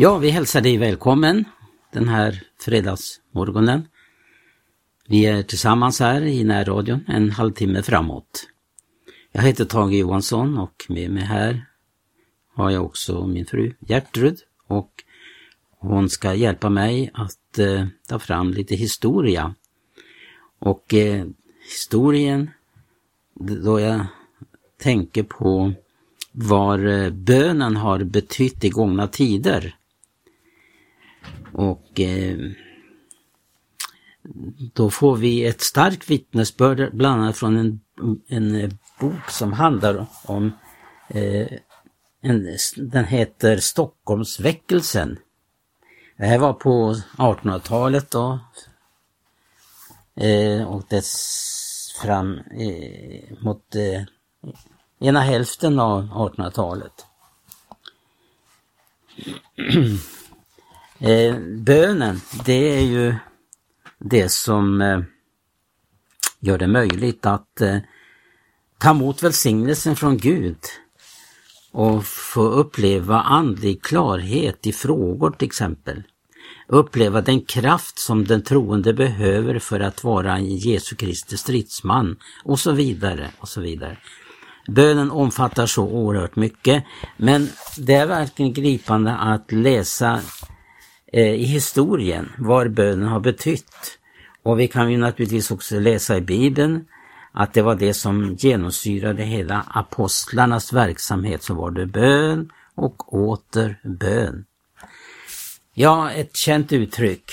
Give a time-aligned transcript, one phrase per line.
[0.00, 1.44] Ja, vi hälsar dig välkommen
[1.92, 3.88] den här fredagsmorgonen.
[5.06, 8.48] Vi är tillsammans här i närradion en halvtimme framåt.
[9.32, 11.64] Jag heter Tage Johansson och med mig här
[12.54, 14.90] har jag också min fru Gertrud och
[15.78, 19.54] hon ska hjälpa mig att eh, ta fram lite historia.
[20.58, 21.26] Och eh,
[21.78, 22.50] historien,
[23.64, 24.06] då jag
[24.80, 25.72] tänker på
[26.32, 29.77] vad eh, bönen har betytt i gångna tider.
[31.52, 32.38] Och eh,
[34.74, 37.80] då får vi ett starkt vittnesbörd bland annat från en,
[38.28, 40.52] en bok som handlar om
[41.08, 41.48] eh,
[42.20, 45.18] en, den heter Stockholmsväckelsen.
[46.16, 48.38] Det här var på 1800-talet då.
[50.14, 54.02] Eh, och dess fram eh, mot eh,
[55.00, 57.06] ena hälften av 1800-talet.
[60.98, 63.14] eh, bönen, det är ju
[63.98, 65.00] det som eh,
[66.40, 67.78] gör det möjligt att eh,
[68.78, 70.58] ta emot välsignelsen från Gud
[71.72, 76.02] och få uppleva andlig klarhet i frågor till exempel.
[76.68, 82.60] Uppleva den kraft som den troende behöver för att vara en Jesu Kristi stridsman och
[82.60, 83.98] så vidare och så vidare.
[84.68, 86.84] Bönen omfattar så oerhört mycket
[87.16, 90.20] men det är verkligen gripande att läsa
[91.12, 93.98] Eh, i historien vad bönen har betytt.
[94.42, 96.86] Och vi kan ju naturligtvis också läsa i Bibeln
[97.32, 103.80] att det var det som genomsyrade hela apostlarnas verksamhet, så var det bön och åter
[103.82, 104.44] bön.
[105.74, 107.32] Ja, ett känt uttryck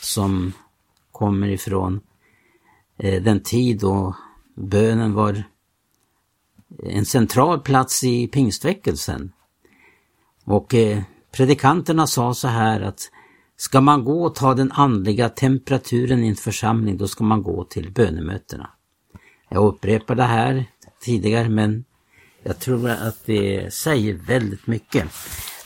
[0.00, 0.52] som
[1.12, 2.00] kommer ifrån
[2.98, 4.16] eh, den tid då
[4.54, 5.44] bönen var
[6.82, 9.32] en central plats i pingstväckelsen.
[10.44, 11.02] Och eh,
[11.32, 13.10] predikanterna sa så här att
[13.56, 17.64] ska man gå och ta den andliga temperaturen i en församling, då ska man gå
[17.64, 18.70] till bönemötena.
[19.48, 20.64] Jag upprepar det här
[21.00, 21.84] tidigare men
[22.42, 25.04] jag tror att det säger väldigt mycket.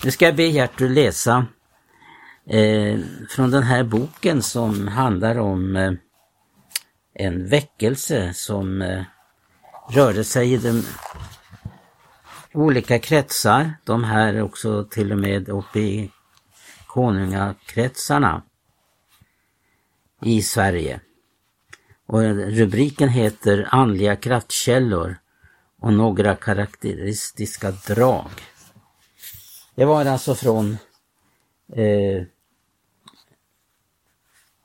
[0.05, 1.47] Nu ska jag be Gertrud läsa
[2.51, 5.93] eh, från den här boken som handlar om eh,
[7.15, 9.03] en väckelse som eh,
[9.91, 10.83] rörde sig i den
[12.57, 13.73] olika kretsar.
[13.85, 16.11] De här också till och med uppe i
[16.87, 18.43] konungakretsarna
[20.23, 21.01] i Sverige.
[22.07, 25.17] Och rubriken heter Andliga kraftkällor
[25.81, 28.31] och några karaktäristiska drag.
[29.75, 30.77] Det var alltså från
[31.73, 32.25] eh,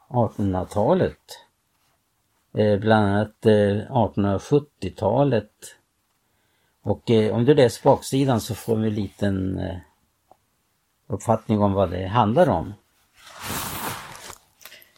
[0.09, 1.17] 1800-talet.
[2.57, 5.75] Eh, bland annat eh, 1870-talet.
[6.83, 9.77] Och eh, om du läser baksidan så får vi en liten eh,
[11.07, 12.73] uppfattning om vad det handlar om.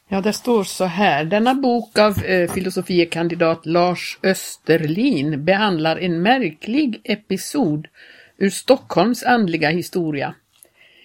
[0.08, 1.26] Ja, det står så här.
[1.26, 7.88] Denna bok av eh, filosofiekandidat Lars Österlin behandlar en märklig episod
[8.38, 10.36] ur Stockholms andliga historia.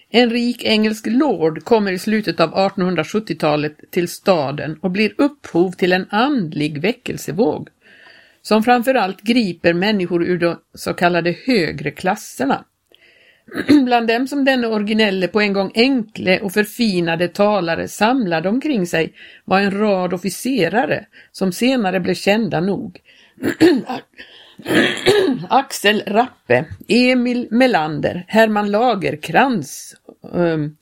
[0.09, 5.93] En rik engelsk lord kommer i slutet av 1870-talet till staden och blir upphov till
[5.93, 7.69] en andlig väckelsevåg
[8.41, 12.65] som framförallt griper människor ur de så kallade högre klasserna.
[13.85, 19.13] Bland dem som denne originelle, på en gång enkle och förfinade talare samlade omkring sig
[19.45, 22.99] var en rad officerare som senare blev kända nog.
[25.49, 30.77] Axel Rappe, Emil Melander, Herman Lagerkrans um,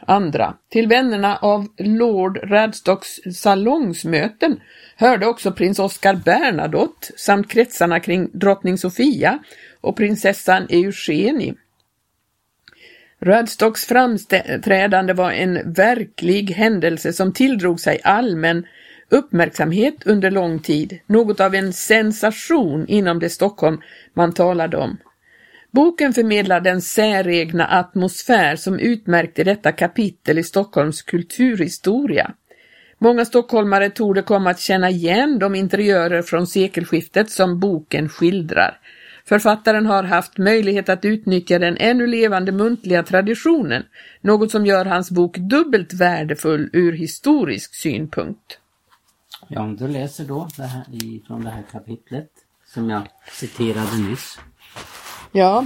[0.00, 0.54] och andra.
[0.68, 4.60] Till vännerna av Lord Radstocks salongsmöten
[4.96, 9.38] hörde också prins Oscar Bernadotte samt kretsarna kring drottning Sofia
[9.80, 11.54] och prinsessan Eugenie.
[13.20, 18.66] Radstocks framträdande var en verklig händelse som tilldrog sig allmän
[19.08, 23.80] uppmärksamhet under lång tid, något av en sensation inom det Stockholm
[24.14, 24.98] man talade om.
[25.72, 32.32] Boken förmedlar den säregna atmosfär som utmärkte detta kapitel i Stockholms kulturhistoria.
[32.98, 38.78] Många stockholmare torde komma att känna igen de interiörer från sekelskiftet som boken skildrar.
[39.24, 43.82] Författaren har haft möjlighet att utnyttja den ännu levande muntliga traditionen,
[44.20, 48.58] något som gör hans bok dubbelt värdefull ur historisk synpunkt.
[49.48, 50.84] Ja, om du läser då det här,
[51.26, 52.30] från det här kapitlet
[52.66, 54.38] som jag citerade nyss.
[55.32, 55.64] Ja,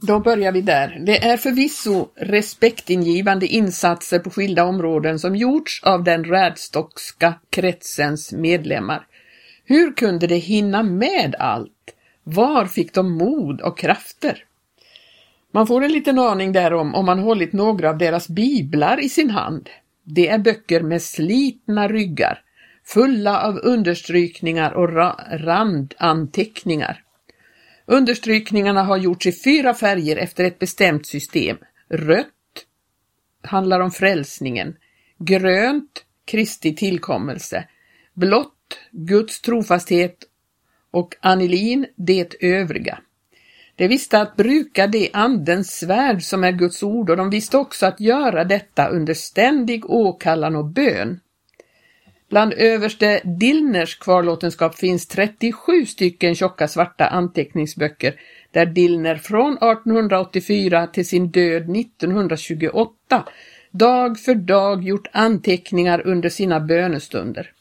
[0.00, 1.02] då börjar vi där.
[1.06, 9.06] Det är förvisso respektingivande insatser på skilda områden som gjorts av den rädstockska kretsens medlemmar.
[9.64, 11.70] Hur kunde de hinna med allt?
[12.24, 14.44] Var fick de mod och krafter?
[15.52, 19.30] Man får en liten aning därom om man hållit några av deras biblar i sin
[19.30, 19.68] hand.
[20.04, 22.42] Det är böcker med slitna ryggar,
[22.84, 27.02] fulla av understrykningar och ra randanteckningar.
[27.86, 31.56] Understrykningarna har gjorts i fyra färger efter ett bestämt system.
[31.88, 32.26] Rött
[33.42, 34.76] handlar om frälsningen,
[35.18, 37.68] grönt Kristi tillkommelse,
[38.14, 40.16] blått Guds trofasthet
[40.90, 42.98] och anilin det övriga.
[43.76, 47.86] De visste att bruka det andens svärd som är Guds ord och de visste också
[47.86, 51.20] att göra detta under ständig åkallan och bön.
[52.28, 58.20] Bland överste Dillners kvarlåtenskap finns 37 stycken tjocka svarta anteckningsböcker
[58.50, 63.24] där Dillner från 1884 till sin död 1928
[63.70, 67.52] dag för dag gjort anteckningar under sina bönestunder.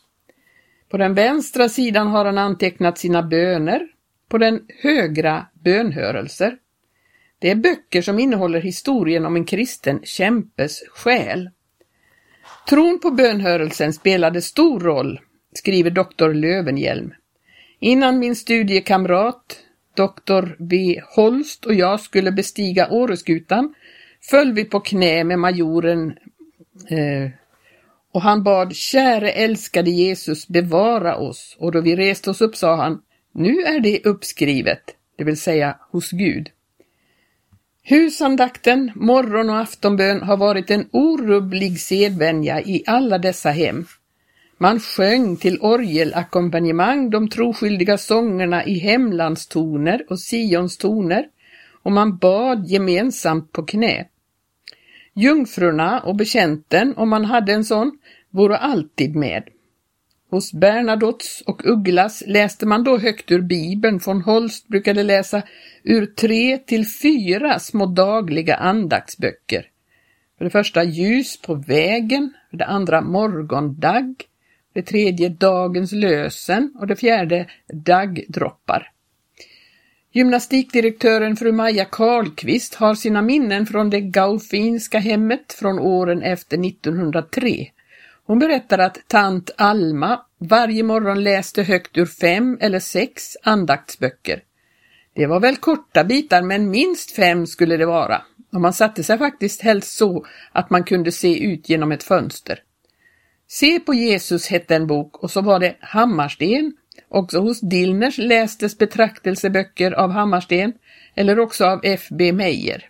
[0.90, 3.88] På den vänstra sidan har han antecknat sina böner,
[4.30, 6.58] på den högra bönhörelser.
[7.40, 11.50] Det är böcker som innehåller historien om en kristen kämpes själ.
[12.70, 15.20] Tron på bönhörelsen spelade stor roll,
[15.54, 17.14] skriver doktor Lövenhjelm.
[17.80, 19.60] Innan min studiekamrat,
[19.96, 21.02] doktor V.
[21.16, 23.74] Holst och jag skulle bestiga Åreskutan
[24.30, 26.10] föll vi på knä med majoren
[26.90, 27.30] eh,
[28.14, 32.76] och han bad käre älskade Jesus bevara oss och då vi reste oss upp sa
[32.76, 33.02] han
[33.34, 34.82] nu är det uppskrivet,
[35.18, 36.50] det vill säga hos Gud.
[37.88, 43.86] Husandakten, morgon och aftonbön har varit en orubblig sedvänja i alla dessa hem.
[44.58, 51.26] Man sjöng till orgelackompanjemang de troskyldiga sångerna i hemlandstoner och Sions toner
[51.84, 54.06] och man bad gemensamt på knä.
[55.14, 57.98] Jungfrurna och bekänten, om man hade en sån,
[58.30, 59.44] vore alltid med.
[60.30, 65.42] Hos Bernadottes och Ugglas läste man då högt ur Bibeln, von Holst brukade läsa
[65.84, 69.70] ur tre till fyra små dagliga andaktsböcker.
[70.38, 74.24] För det första Ljus på vägen, för det andra Morgondagg,
[74.74, 78.92] det tredje Dagens lösen och det fjärde Daggdroppar.
[80.12, 87.68] Gymnastikdirektören fru Maja Karlqvist har sina minnen från det Gaufinska hemmet från åren efter 1903.
[88.28, 94.42] Hon berättar att tant Alma varje morgon läste högt ur fem eller sex andaktsböcker.
[95.14, 98.22] Det var väl korta bitar men minst fem skulle det vara
[98.54, 102.60] och man satte sig faktiskt helst så att man kunde se ut genom ett fönster.
[103.48, 106.74] Se på Jesus hette en bok och så var det Hammarsten.
[107.10, 110.74] Också hos Dillners lästes betraktelseböcker av Hammarsten
[111.16, 112.08] eller också av F.
[112.10, 112.34] B.
[112.34, 112.90] Meyer.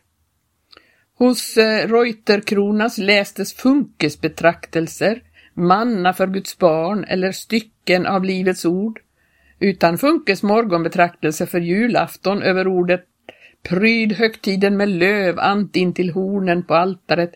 [1.17, 5.21] Hos eh, Reuterkronas lästes funkesbetraktelser,
[5.53, 8.99] manna för Guds barn eller stycken av Livets ord.
[9.59, 13.05] Utan Funkes morgonbetraktelse för julafton över ordet
[13.69, 17.33] Pryd högtiden med löv ant in till hornen på altaret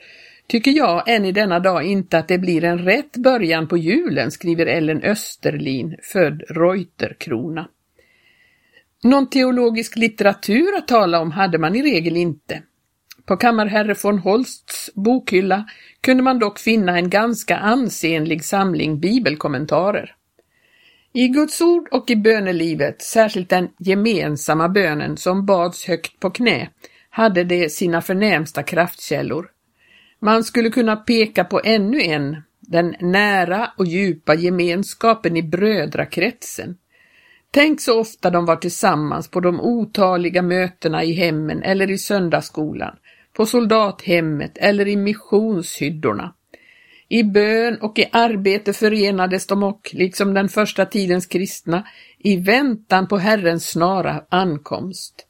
[0.48, 4.32] tycker jag än i denna dag inte att det blir en rätt början på julen,
[4.32, 7.68] skriver Ellen Österlin, född Reuterkrona.
[9.04, 12.62] Någon teologisk litteratur att tala om hade man i regel inte.
[13.30, 15.66] På kammarherre von Holsts bokhylla
[16.02, 20.16] kunde man dock finna en ganska ansenlig samling bibelkommentarer.
[21.14, 26.70] I Guds ord och i bönelivet, särskilt den gemensamma bönen som bads högt på knä,
[27.10, 29.48] hade det sina förnämsta kraftkällor.
[30.20, 36.78] Man skulle kunna peka på ännu en, den nära och djupa gemenskapen i brödrakretsen.
[37.52, 42.96] Tänk så ofta de var tillsammans på de otaliga mötena i hemmen eller i söndagsskolan,
[43.40, 46.34] på soldathemmet eller i missionshyddorna.
[47.10, 53.08] I bön och i arbete förenades de och, liksom den första tidens kristna, i väntan
[53.08, 55.28] på Herrens snara ankomst.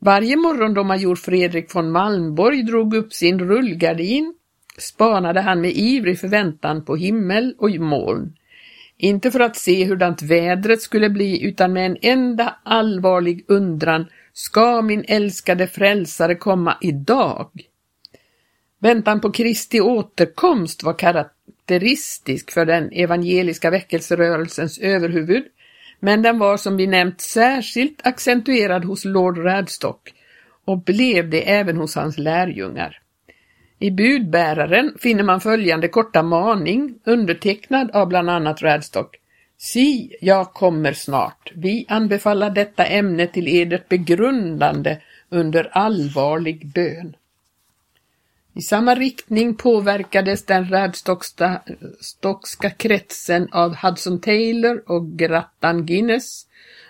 [0.00, 4.34] Varje morgon då major Fredrik von Malmborg drog upp sin rullgardin
[4.78, 8.36] spanade han med ivrig förväntan på himmel och moln.
[8.96, 14.82] Inte för att se hurdant vädret skulle bli utan med en enda allvarlig undran Ska
[14.82, 17.50] min älskade frälsare komma idag?
[18.78, 25.44] Väntan på Kristi återkomst var karaktäristisk för den evangeliska väckelserörelsens överhuvud,
[26.00, 30.14] men den var som vi nämnt särskilt accentuerad hos Lord Radstock
[30.64, 33.00] och blev det även hos hans lärjungar.
[33.78, 39.16] I budbäraren finner man följande korta maning undertecknad av bland annat Radstock.
[39.58, 41.52] Si, jag kommer snart.
[41.54, 47.16] Vi anbefaller detta ämne till edert begrundande under allvarlig bön.
[48.56, 51.60] I samma riktning påverkades den Radstockska
[52.76, 56.46] kretsen av Hudson Taylor och Grattan Guinness,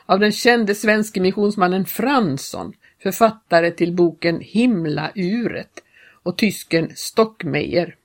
[0.06, 5.82] av den kände svenske missionsmannen Fransson, författare till boken Himlauret
[6.22, 7.96] och tysken Stockmeyer.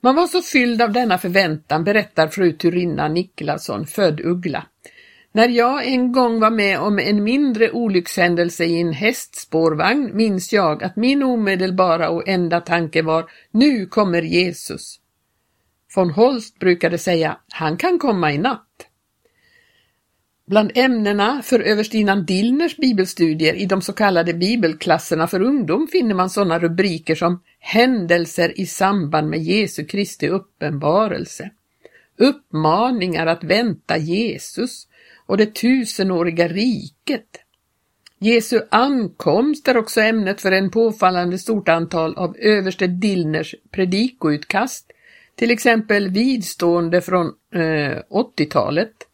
[0.00, 4.66] Man var så fylld av denna förväntan, berättar fru Turinna Niklasson, född Uggla.
[5.32, 10.84] När jag en gång var med om en mindre olyckshändelse i en hästspårvagn minns jag
[10.84, 15.00] att min omedelbara och enda tanke var Nu kommer Jesus.
[15.96, 18.67] Von Holst brukade säga Han kan komma i natt.
[20.48, 26.30] Bland ämnena för överstinnan Dillners bibelstudier i de så kallade bibelklasserna för ungdom finner man
[26.30, 31.50] sådana rubriker som Händelser i samband med Jesu Kristi uppenbarelse,
[32.18, 34.88] Uppmaningar att vänta Jesus
[35.26, 37.44] och det tusenåriga riket.
[38.18, 44.92] Jesu ankomst är också ämnet för en påfallande stort antal av överste Dillners predikoutkast,
[45.34, 49.07] till exempel vidstående från eh, 80-talet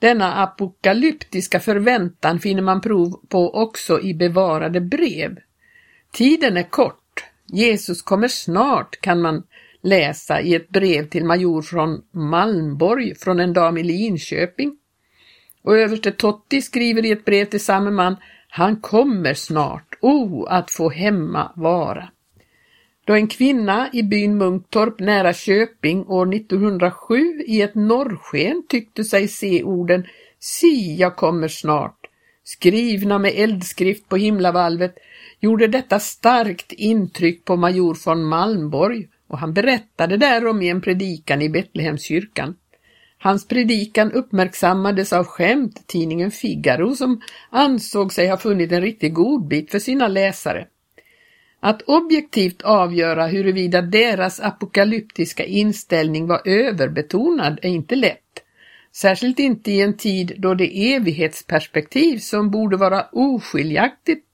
[0.00, 5.38] denna apokalyptiska förväntan finner man prov på också i bevarade brev.
[6.12, 7.24] Tiden är kort.
[7.46, 9.42] Jesus kommer snart kan man
[9.82, 14.76] läsa i ett brev till major från Malmborg från en dam i Linköping.
[15.62, 18.16] Och överste Totti skriver i ett brev till samme man
[18.48, 22.08] Han kommer snart, o oh, att få hemma vara.
[23.10, 29.28] Då en kvinna i byn Munktorp nära Köping år 1907 i ett norrsken tyckte sig
[29.28, 30.06] se orden
[30.40, 31.98] Si, jag kommer snart,
[32.44, 34.94] skrivna med eldskrift på himlavalvet,
[35.40, 41.42] gjorde detta starkt intryck på major von Malmborg och han berättade därom i en predikan
[41.42, 42.56] i Betlehemskyrkan.
[43.18, 49.78] Hans predikan uppmärksammades av skämttidningen Figaro som ansåg sig ha funnit en riktig godbit för
[49.78, 50.66] sina läsare.
[51.60, 58.44] Att objektivt avgöra huruvida deras apokalyptiska inställning var överbetonad är inte lätt.
[58.92, 64.26] Särskilt inte i en tid då det evighetsperspektiv som borde vara oskiljaktigt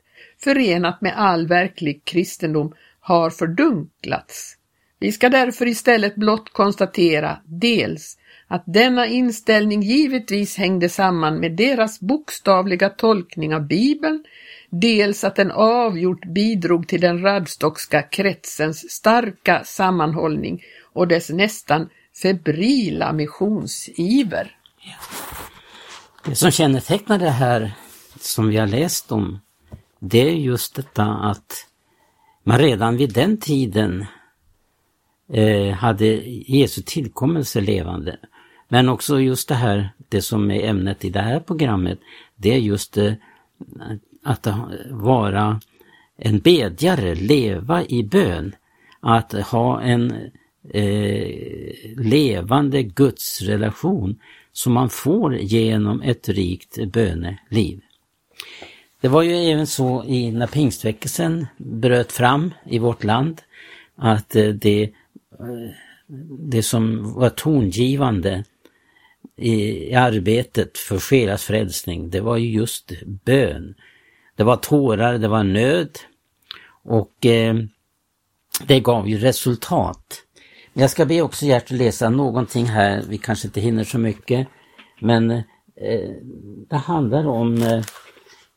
[0.44, 4.56] förenat med all verklig kristendom har fördunklats.
[4.98, 8.18] Vi ska därför istället blott konstatera dels
[8.48, 14.24] att denna inställning givetvis hängde samman med deras bokstavliga tolkning av Bibeln,
[14.80, 21.88] dels att den avgjort bidrog till den radstockska kretsens starka sammanhållning och dess nästan
[22.22, 24.56] febrila missionsiver.
[26.24, 27.72] Det som kännetecknar det här
[28.20, 29.40] som vi har läst om,
[29.98, 31.66] det är just detta att
[32.44, 34.06] man redan vid den tiden
[35.32, 38.16] eh, hade Jesu tillkommelse levande.
[38.68, 41.98] Men också just det här, det som är ämnet i det här programmet,
[42.36, 43.12] det är just eh,
[44.26, 44.46] att
[44.90, 45.60] vara
[46.18, 48.54] en bedjare, leva i bön.
[49.00, 50.14] Att ha en
[50.70, 51.28] eh,
[51.96, 54.20] levande gudsrelation
[54.52, 57.80] som man får genom ett rikt böneliv.
[59.00, 63.42] Det var ju även så i när pingstväckelsen bröt fram i vårt land
[63.96, 64.90] att eh, det, eh,
[66.38, 68.44] det som var tongivande
[69.36, 72.92] i arbetet för själas frälsning, det var ju just
[73.24, 73.74] bön.
[74.36, 75.98] Det var tårar, det var nöd
[76.84, 77.54] och eh,
[78.66, 80.22] det gav ju resultat.
[80.72, 84.48] Jag ska be också Gert att läsa någonting här, vi kanske inte hinner så mycket,
[85.00, 86.10] men eh,
[86.68, 87.82] det handlar om, eh,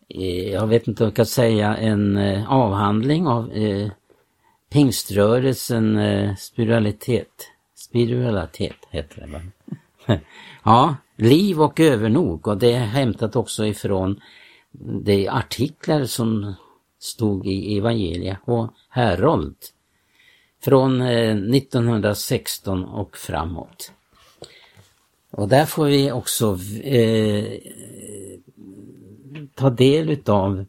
[0.09, 3.91] eh jag vet inte vad jag kan säga, en eh, avhandling av eh,
[4.71, 7.47] pingströrelsen eh, spiritualitet.
[7.75, 9.41] Spiritualitet heter det va?
[10.63, 14.21] ja, liv och övernog och det är hämtat också ifrån
[14.71, 16.53] de artiklar som
[16.99, 19.55] stod i evangelia och Herold
[20.61, 23.91] från eh, 1916 och framåt.
[25.31, 27.59] Och där får vi också eh,
[29.55, 30.65] ta del utav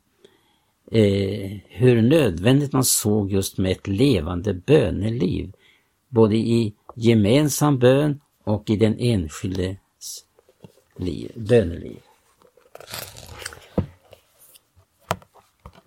[0.90, 5.52] eh, hur nödvändigt man såg just med ett levande böneliv.
[6.08, 10.24] Både i gemensam bön och i den enskildes
[10.96, 11.98] liv, böneliv.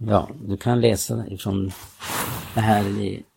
[0.08, 1.72] Ja, du kan läsa ifrån
[2.54, 2.86] det här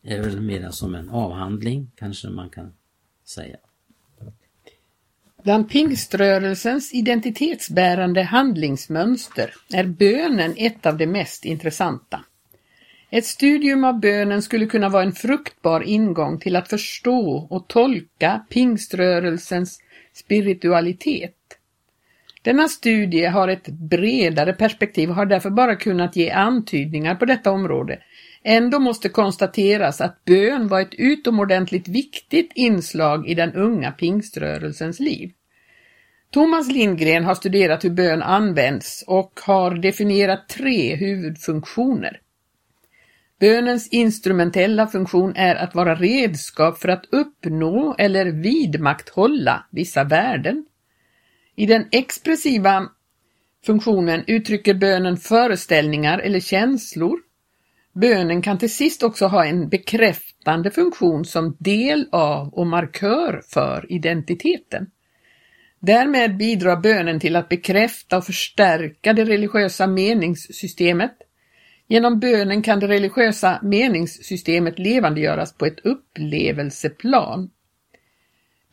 [0.02, 2.72] är väl mer som en avhandling kanske man kan
[3.24, 3.56] säga.
[5.42, 12.24] Bland pingströrelsens identitetsbärande handlingsmönster är bönen ett av de mest intressanta.
[13.10, 18.44] Ett studium av bönen skulle kunna vara en fruktbar ingång till att förstå och tolka
[18.50, 19.78] pingströrelsens
[20.12, 21.55] spiritualitet.
[22.46, 27.50] Denna studie har ett bredare perspektiv och har därför bara kunnat ge antydningar på detta
[27.50, 27.98] område.
[28.42, 35.30] Ändå måste konstateras att bön var ett utomordentligt viktigt inslag i den unga pingströrelsens liv.
[36.30, 42.20] Thomas Lindgren har studerat hur bön används och har definierat tre huvudfunktioner.
[43.40, 50.66] Bönens instrumentella funktion är att vara redskap för att uppnå eller vidmakthålla vissa värden.
[51.56, 52.88] I den expressiva
[53.66, 57.18] funktionen uttrycker bönen föreställningar eller känslor.
[57.92, 63.92] Bönen kan till sist också ha en bekräftande funktion som del av och markör för
[63.92, 64.86] identiteten.
[65.80, 71.12] Därmed bidrar bönen till att bekräfta och förstärka det religiösa meningssystemet.
[71.88, 77.50] Genom bönen kan det religiösa meningssystemet levandegöras på ett upplevelseplan.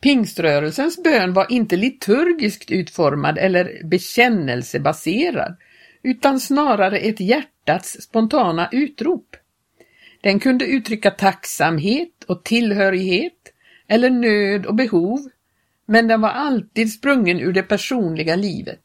[0.04, 5.56] Pingströrelsens bön var inte liturgiskt utformad eller bekännelsebaserad,
[6.02, 9.36] utan snarare ett hjärtats spontana utrop.
[10.20, 13.52] Den kunde uttrycka tacksamhet och tillhörighet
[13.88, 15.18] eller nöd och behov,
[15.86, 18.82] men den var alltid sprungen ur det personliga livet.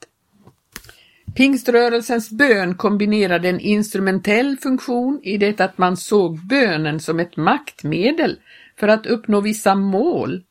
[1.36, 8.40] Pingströrelsens bön kombinerade en instrumentell funktion i det att man såg bönen som ett maktmedel
[8.80, 10.44] för att uppnå vissa mål,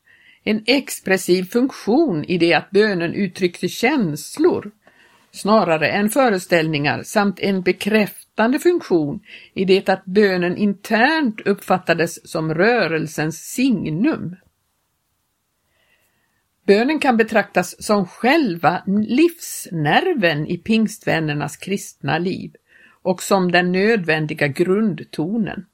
[0.43, 4.71] en expressiv funktion i det att bönen uttryckte känslor
[5.31, 9.19] snarare än föreställningar samt en bekräftande funktion
[9.53, 14.35] i det att bönen internt uppfattades som rörelsens signum.
[16.65, 22.53] Bönen kan betraktas som själva livsnerven i pingstvännernas kristna liv
[23.01, 25.65] och som den nödvändiga grundtonen.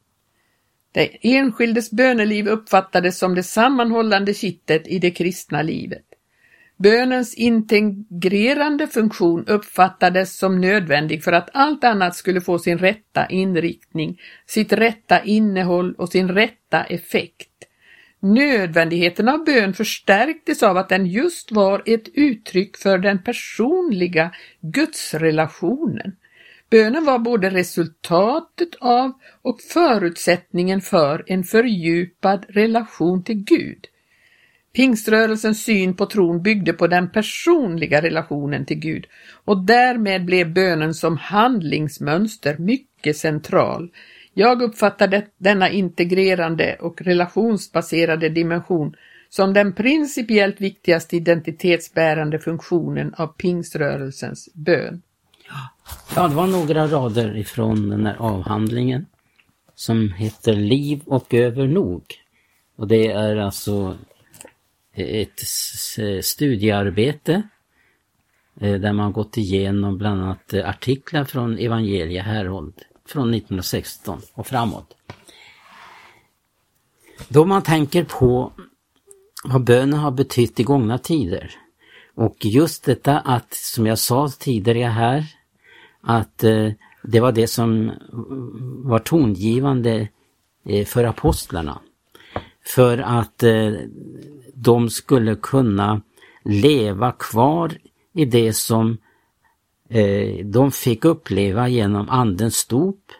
[0.96, 6.06] Det enskildes böneliv uppfattades som det sammanhållande kittet i det kristna livet.
[6.78, 14.20] Bönens integrerande funktion uppfattades som nödvändig för att allt annat skulle få sin rätta inriktning,
[14.46, 17.50] sitt rätta innehåll och sin rätta effekt.
[18.20, 26.16] Nödvändigheten av bön förstärktes av att den just var ett uttryck för den personliga gudsrelationen.
[26.70, 33.88] Bönen var både resultatet av och förutsättningen för en fördjupad relation till Gud.
[34.74, 39.06] Pingströrelsens syn på tron byggde på den personliga relationen till Gud
[39.46, 43.90] och därmed blev bönen som handlingsmönster mycket central
[44.38, 48.96] jag uppfattar denna integrerande och relationsbaserade dimension
[49.30, 55.02] som den principiellt viktigaste identitetsbärande funktionen av pingströrelsens bön.
[56.16, 59.06] Ja, det var några rader ifrån den här avhandlingen
[59.76, 62.04] som heter Liv och över nog.
[62.76, 63.98] Och det är alltså
[64.94, 65.40] ett
[66.26, 67.44] studiearbete
[68.62, 74.96] eh, där man gått igenom bland annat artiklar från Evangelia Herold från 1916 och framåt.
[77.28, 78.54] Då man tänker på
[79.44, 81.56] vad bönen har betytt i gångna tider
[82.16, 85.26] och just detta att, som jag sa tidigare här,
[86.02, 86.72] att eh,
[87.04, 87.92] det var det som
[88.84, 90.08] var tongivande
[90.66, 91.80] eh, för apostlarna.
[92.66, 93.72] För att eh,
[94.54, 96.02] de skulle kunna
[96.44, 97.78] leva kvar
[98.14, 98.98] i det som
[99.90, 103.12] Eh, de fick uppleva genom Andens dop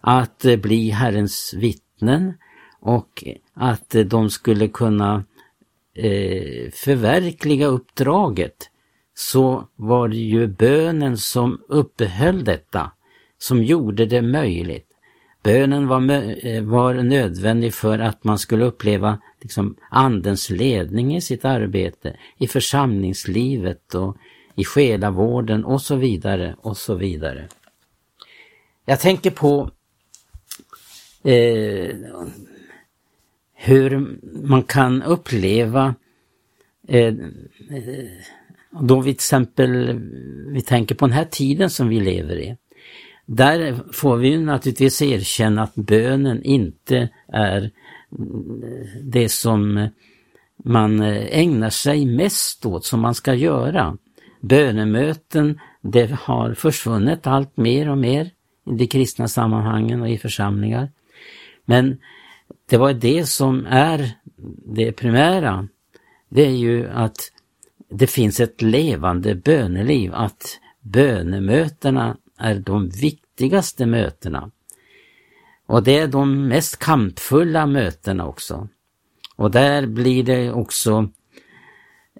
[0.00, 2.34] att eh, bli Herrens vittnen
[2.80, 5.24] och att eh, de skulle kunna
[5.96, 8.70] Eh, förverkliga uppdraget
[9.14, 12.90] så var det ju bönen som uppehöll detta,
[13.38, 14.88] som gjorde det möjligt.
[15.42, 16.10] Bönen var,
[16.46, 22.46] eh, var nödvändig för att man skulle uppleva liksom, Andens ledning i sitt arbete, i
[22.46, 24.16] församlingslivet och
[24.54, 27.48] i själavården och så vidare och så vidare.
[28.84, 29.70] Jag tänker på
[31.24, 31.96] eh,
[33.64, 35.94] hur man kan uppleva
[36.88, 37.14] eh, eh,
[38.80, 40.00] då vi till exempel
[40.48, 42.56] vi tänker på den här tiden som vi lever i.
[43.26, 47.70] Där får vi naturligtvis erkänna att bönen inte är
[48.18, 48.62] mm,
[49.02, 49.88] det som
[50.64, 53.96] man ägnar sig mest åt, som man ska göra
[54.40, 58.24] bönemöten, det har försvunnit allt mer och mer
[58.70, 60.90] i de kristna sammanhangen och i församlingar.
[61.64, 61.98] Men
[62.66, 64.10] det var det som är
[64.66, 65.68] det primära.
[66.28, 67.16] Det är ju att
[67.90, 74.50] det finns ett levande böneliv, att bönemötena är de viktigaste mötena.
[75.66, 78.68] Och det är de mest kampfulla mötena också.
[79.36, 81.08] Och där blir det också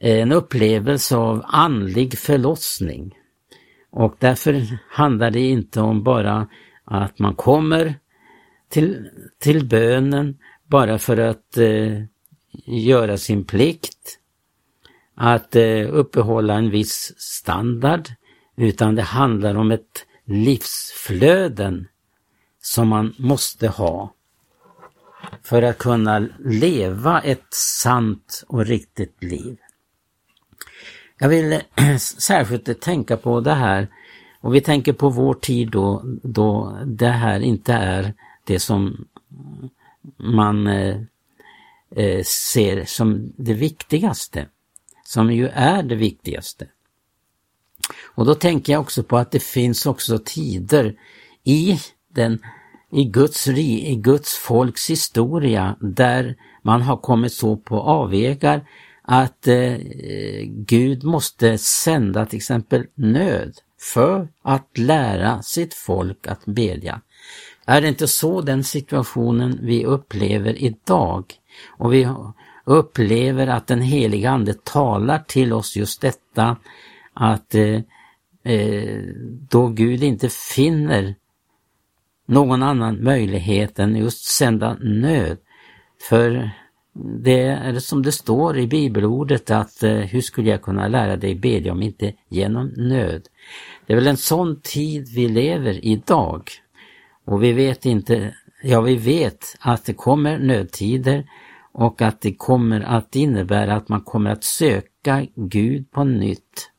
[0.01, 3.15] en upplevelse av andlig förlossning.
[3.91, 6.49] Och därför handlar det inte om bara
[6.85, 7.95] att man kommer
[8.75, 12.03] till, till bönen bara för att eh,
[12.67, 14.19] göra sin plikt.
[15.17, 18.09] att eh, uppehålla en viss standard
[18.57, 21.89] utan det handlar om ett livsflöden
[22.63, 24.15] som man måste ha
[25.43, 29.57] för att kunna leva ett sant och riktigt liv.
[31.19, 33.89] Jag vill eh, särskilt tänka på det här
[34.41, 39.07] och vi tänker på vår tid då, då det här inte är det som
[40.17, 40.97] man eh,
[41.97, 44.49] eh, ser som det viktigaste,
[45.05, 46.69] som ju är det viktigaste.
[48.05, 50.97] Och då tänker jag också på att det finns också tider
[51.45, 52.39] i den
[52.91, 58.67] i Guds, i Guds folks historia där man har kommit så på avvägar
[59.03, 59.77] att eh,
[60.47, 67.01] Gud måste sända till exempel nöd för att lära sitt folk att bedja.
[67.67, 71.25] Är det inte så den situationen vi upplever idag?
[71.69, 72.09] Och vi
[72.65, 76.57] upplever att den heliga Ande talar till oss just detta
[77.15, 77.81] att eh,
[78.45, 78.99] eh,
[79.51, 81.15] då Gud inte finner
[82.27, 85.39] någon annan möjlighet än just sända nöd.
[86.09, 86.51] För
[87.23, 91.35] det är som det står i bibelordet att eh, hur skulle jag kunna lära dig
[91.35, 93.29] bedja om inte genom nöd?
[93.87, 96.51] Det är väl en sån tid vi lever idag.
[97.25, 101.31] Och vi vet inte, ja vi vet att det kommer nödtider
[101.73, 106.71] och att det kommer att innebära att man kommer att söka Gud på nytt.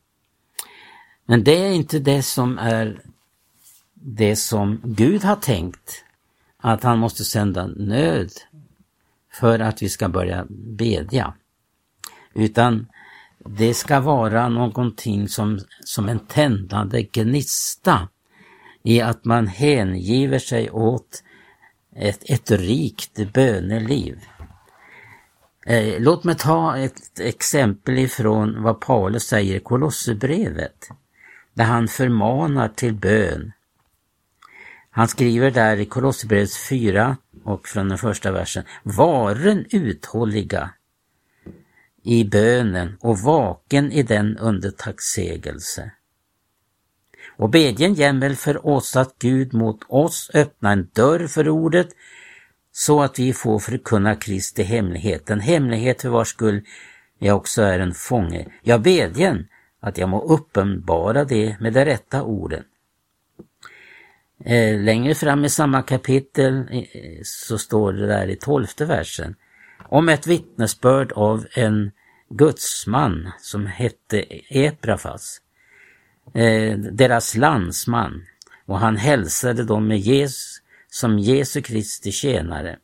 [1.26, 3.02] Men det är inte det som är
[3.94, 6.04] det som Gud har tänkt,
[6.58, 8.32] att han måste sända nöd
[9.34, 11.34] för att vi ska börja bedja.
[12.34, 12.88] Utan
[13.40, 18.08] det ska vara någonting som, som en tändande gnista
[18.86, 21.24] i att man hängiver sig åt
[21.96, 24.20] ett, ett rikt böneliv.
[25.66, 30.90] Eh, låt mig ta ett exempel ifrån vad Paulus säger i Kolosserbrevet,
[31.54, 33.52] där han förmanar till bön.
[34.90, 40.70] Han skriver där i Kolosserbrevet 4 och från den första versen, varen uthålliga
[42.04, 45.92] i bönen och vaken i den under tacksägelse.
[47.38, 51.88] Och bedjen jämmel för oss att Gud mot oss öppna en dörr för ordet
[52.72, 56.62] så att vi får förkunna Kristi hemlighet, en hemlighet för vars skull
[57.20, 58.48] jag också är en fånge.
[58.62, 59.48] Jag bedjen
[59.80, 62.64] att jag må uppenbara det med de rätta orden.
[64.46, 66.84] Eh, längre fram i samma kapitel eh,
[67.24, 69.36] så står det där i tolfte versen
[69.90, 71.92] om ett vittnesbörd av en
[72.30, 75.42] gudsman som hette Eprafas,
[76.34, 78.26] eh, deras landsman,
[78.66, 82.78] och han hälsade dem med Jesus, som Jesu Kristi tjänare,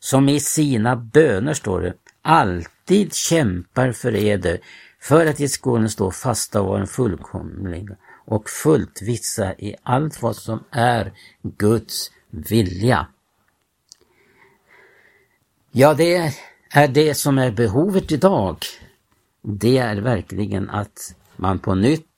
[0.00, 4.58] som i sina böner, står det, alltid kämpar för eder
[5.00, 10.36] för att i skolan stå fasta och vara fullkomliga och fullt vissa i allt vad
[10.36, 13.06] som är Guds vilja.
[15.72, 16.34] Ja, det
[16.70, 18.56] är det som är behovet idag.
[19.42, 22.09] Det är verkligen att man på nytt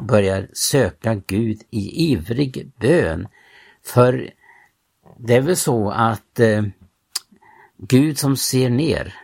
[0.00, 3.28] börjar söka Gud i ivrig bön.
[3.82, 4.30] För
[5.18, 6.62] det är väl så att eh,
[7.76, 9.14] Gud som ser ner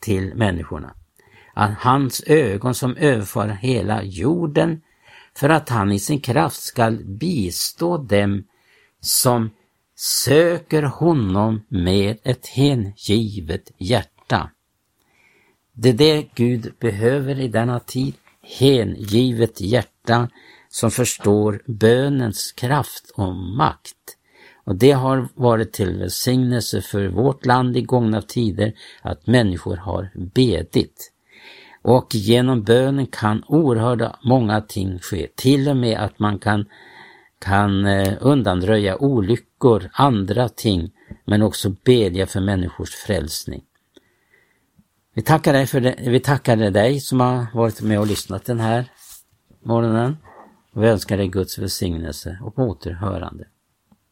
[0.00, 0.94] till människorna,
[1.54, 4.82] att hans ögon som överför hela jorden
[5.34, 8.44] för att han i sin kraft skall bistå dem
[9.00, 9.50] som
[9.96, 14.50] söker honom med ett hängivet hjärta.
[15.72, 18.14] Det är det Gud behöver i denna tid,
[18.58, 20.28] hängivet hjärta
[20.68, 23.96] som förstår bönens kraft och makt.
[24.64, 30.10] Och det har varit till välsignelse för vårt land i gångna tider att människor har
[30.34, 31.12] bedit.
[31.82, 36.66] Och genom bönen kan oerhörda många ting ske, till och med att man kan,
[37.38, 40.90] kan eh, undanröja olyckor, andra ting,
[41.24, 43.62] men också bedja för människors frälsning.
[45.16, 48.60] Vi tackar dig, för det, vi tackar dig som har varit med och lyssnat den
[48.60, 48.90] här
[49.64, 50.16] morgonen.
[50.72, 53.44] Och vi önskar dig Guds välsignelse och återhörande.